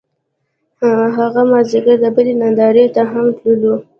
[1.17, 3.73] هغه مازیګر د بلۍ نندارې ته هم تللو